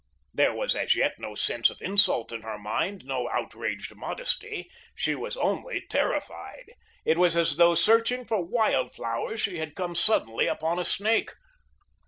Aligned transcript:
There 0.33 0.51
was 0.55 0.75
as 0.75 0.95
yet 0.95 1.19
no 1.19 1.35
sense 1.35 1.69
of 1.69 1.79
insult 1.79 2.31
in 2.31 2.41
her 2.41 2.57
mind, 2.57 3.05
no 3.05 3.29
outraged 3.29 3.93
modesty. 3.95 4.67
She 4.95 5.13
was 5.13 5.37
only 5.37 5.85
terrified. 5.91 6.73
It 7.05 7.19
was 7.19 7.37
as 7.37 7.57
though 7.57 7.75
searching 7.75 8.25
for 8.25 8.43
wild 8.43 8.93
flowers 8.95 9.41
she 9.41 9.59
had 9.59 9.75
come 9.75 9.93
suddenly 9.93 10.47
upon 10.47 10.79
a 10.79 10.83
snake. 10.83 11.33